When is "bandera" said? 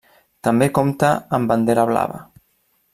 1.55-1.87